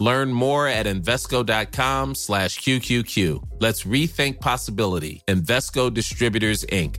Learn 0.00 0.32
more 0.32 0.66
at 0.66 0.86
Invesco.com 0.86 2.14
slash 2.14 2.58
QQQ. 2.60 3.42
Let's 3.60 3.84
rethink 3.84 4.40
possibility. 4.40 5.22
Invesco 5.28 5.90
Distributors, 5.92 6.64
Inc. 6.72 6.96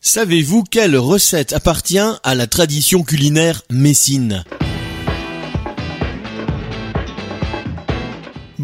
Savez-vous 0.00 0.64
quelle 0.64 0.96
recette 0.96 1.52
appartient 1.52 1.98
à 2.22 2.34
la 2.34 2.46
tradition 2.46 3.02
culinaire 3.02 3.62
messine? 3.70 4.44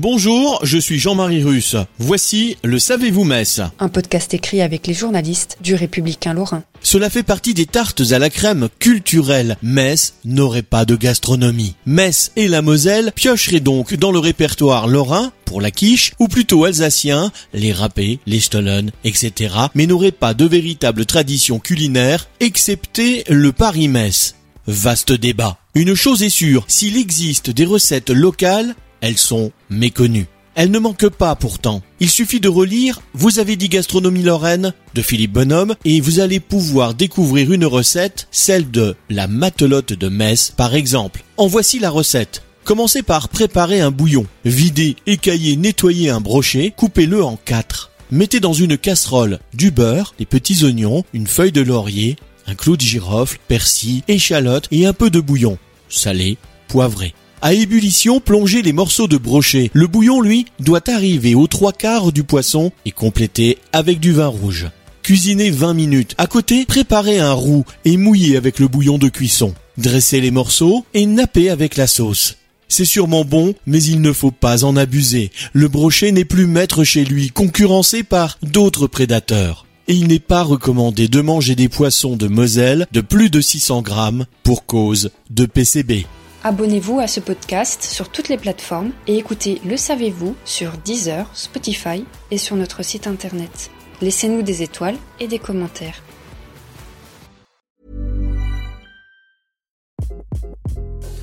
Bonjour, 0.05 0.61
je 0.63 0.77
suis 0.77 0.99
Jean-Marie 0.99 1.43
Russe. 1.43 1.77
Voici 1.99 2.59
le 2.63 2.79
Savez-vous 2.79 3.25
Metz 3.25 3.63
Un 3.79 3.89
podcast 3.89 4.35
écrit 4.35 4.61
avec 4.61 4.87
les 4.87 4.93
journalistes 4.93 5.57
du 5.63 5.75
Républicain 5.75 6.35
Lorrain. 6.35 6.63
Cela 6.83 7.09
fait 7.09 7.23
partie 7.23 7.55
des 7.55 7.65
tartes 7.65 8.03
à 8.11 8.19
la 8.19 8.29
crème 8.29 8.69
culturelle. 8.79 9.57
Metz 9.63 10.13
n'aurait 10.27 10.61
pas 10.61 10.85
de 10.85 10.95
gastronomie. 10.95 11.75
Metz 11.87 12.33
et 12.37 12.49
la 12.49 12.61
Moselle 12.61 13.13
piocheraient 13.15 13.61
donc 13.61 13.95
dans 13.95 14.13
le 14.13 14.19
répertoire 14.19 14.89
lorrain 14.89 15.33
pour 15.47 15.63
la 15.63 15.71
quiche, 15.71 16.13
ou 16.19 16.29
plutôt 16.29 16.67
alsacien, 16.67 17.33
les 17.55 17.73
râpés, 17.73 18.19
les 18.27 18.41
stollen, 18.41 18.93
etc., 19.05 19.55
mais 19.75 19.87
n'auraient 19.87 20.13
pas 20.13 20.35
de 20.35 20.45
véritable 20.45 21.07
tradition 21.07 21.59
culinaire, 21.59 22.29
excepté 22.41 23.25
le 23.31 23.53
Paris-Metz. 23.53 24.35
Vaste 24.67 25.13
débat. 25.13 25.59
Une 25.75 25.95
chose 25.95 26.23
est 26.23 26.29
sûre, 26.29 26.65
s'il 26.69 26.97
existe 26.97 27.51
des 27.51 27.65
recettes 27.65 28.11
locales, 28.11 28.75
elles 29.05 29.19
sont 29.19 29.53
méconnues. 29.69 30.29
Elles 30.55 30.71
ne 30.71 30.79
manquent 30.79 31.11
pas 31.11 31.35
pourtant. 31.35 31.83
Il 32.01 32.09
suffit 32.09 32.41
de 32.41 32.49
relire 32.49 33.03
Vous 33.13 33.39
avez 33.39 33.55
dit 33.55 33.69
gastronomie 33.69 34.23
lorraine 34.23 34.73
de 34.95 35.03
Philippe 35.03 35.33
Bonhomme 35.33 35.75
et 35.85 36.01
vous 36.01 36.21
allez 36.21 36.41
pouvoir 36.41 36.95
découvrir 36.95 37.53
une 37.53 37.67
recette, 37.67 38.29
celle 38.31 38.71
de 38.71 38.97
la 39.11 39.27
matelote 39.27 39.93
de 39.93 40.09
Metz 40.09 40.55
par 40.57 40.75
exemple. 40.75 41.23
En 41.37 41.49
voici 41.49 41.79
la 41.79 41.91
recette. 41.91 42.45
Commencez 42.65 43.03
par 43.03 43.29
préparer 43.29 43.83
un 43.83 43.91
bouillon. 43.91 44.25
Videz, 44.47 44.97
écaillez, 45.07 45.57
nettoyez 45.57 46.09
un 46.09 46.23
brochet, 46.23 46.73
coupez-le 46.75 47.23
en 47.23 47.37
quatre. 47.37 47.91
Mettez 48.11 48.41
dans 48.41 48.55
une 48.55 48.79
casserole 48.79 49.39
du 49.53 49.71
beurre, 49.71 50.15
des 50.19 50.25
petits 50.25 50.65
oignons, 50.65 51.05
une 51.13 51.27
feuille 51.27 51.53
de 51.53 51.61
laurier, 51.61 52.17
un 52.47 52.55
clou 52.55 52.79
de 52.79 52.83
girofle, 52.83 53.39
persil, 53.49 54.03
échalote 54.09 54.67
et 54.71 54.87
un 54.87 54.95
peu 54.95 55.11
de 55.11 55.21
bouillon. 55.21 55.59
Salé, 55.91 56.39
poivré. 56.69 57.13
À 57.43 57.53
ébullition, 57.53 58.21
plongez 58.21 58.63
les 58.63 58.73
morceaux 58.73 59.09
de 59.09 59.17
brochet. 59.17 59.71
Le 59.75 59.87
bouillon, 59.87 60.21
lui, 60.21 60.47
doit 60.61 60.89
arriver 60.89 61.35
aux 61.35 61.47
trois 61.47 61.73
quarts 61.73 62.13
du 62.13 62.25
poisson 62.25 62.73
et 62.87 62.91
compléter 62.91 63.59
avec 63.73 64.01
du 64.01 64.13
vin 64.13 64.29
rouge. 64.29 64.69
Cuisinez 65.03 65.51
20 65.51 65.75
minutes. 65.75 66.15
À 66.17 66.27
côté, 66.27 66.65
préparez 66.65 67.19
un 67.19 67.35
roux 67.35 67.65
et 67.85 67.99
mouillez 67.99 68.39
avec 68.39 68.59
le 68.59 68.69
bouillon 68.69 68.97
de 68.97 69.09
cuisson. 69.09 69.55
Dressez 69.77 70.21
les 70.21 70.31
morceaux 70.31 70.87
et 70.95 71.05
nappez 71.05 71.51
avec 71.51 71.77
la 71.77 71.87
sauce. 71.87 72.39
C'est 72.69 72.87
sûrement 72.87 73.25
bon, 73.25 73.55
mais 73.67 73.83
il 73.83 74.01
ne 74.01 74.13
faut 74.13 74.31
pas 74.31 74.65
en 74.65 74.77
abuser. 74.77 75.31
Le 75.53 75.69
brochet 75.69 76.13
n'est 76.13 76.25
plus 76.25 76.47
maître 76.47 76.85
chez 76.85 77.05
lui, 77.05 77.29
concurrencé 77.29 78.03
par 78.03 78.39
d'autres 78.43 78.87
prédateurs. 78.87 79.67
Et 79.87 79.95
il 79.95 80.09
n'est 80.09 80.19
pas 80.19 80.43
recommandé 80.43 81.09
de 81.09 81.21
manger 81.21 81.55
des 81.55 81.69
poissons 81.69 82.17
de 82.17 82.27
Moselle 82.27 82.87
de 82.91 83.03
plus 83.03 83.29
de 83.29 83.43
600 83.43 83.83
grammes 83.83 84.25
pour 84.43 84.65
cause 84.65 85.11
de 85.29 85.45
PCB. 85.45 86.07
Abonnez-vous 86.47 87.01
à 87.01 87.07
ce 87.07 87.21
podcast 87.21 87.83
sur 87.83 88.11
toutes 88.11 88.29
les 88.29 88.37
plateformes 88.37 88.93
et 89.07 89.17
écoutez 89.17 89.63
Le 89.65 89.79
Savez-vous 89.79 90.37
sur 90.45 90.73
Deezer, 90.77 91.27
Spotify 91.33 92.05
et 92.31 92.37
sur 92.37 92.55
notre 92.55 92.83
site 92.83 93.07
internet. 93.07 93.71
Laissez-nous 94.03 94.43
des 94.43 94.63
étoiles 94.63 94.99
et 95.21 95.27
des 95.27 95.39
commentaires. 95.39 96.03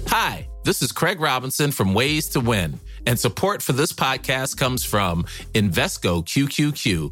Hi, 0.07 0.47
this 0.63 0.81
is 0.81 0.91
Craig 0.91 1.19
Robinson 1.21 1.69
from 1.69 1.93
Ways 1.93 2.27
to 2.33 2.39
Win, 2.39 2.79
and 3.05 3.15
support 3.15 3.61
for 3.61 3.73
this 3.73 3.93
podcast 3.93 4.57
comes 4.57 4.83
from 4.83 5.25
Invesco 5.53 6.23
QQQ 6.25 7.11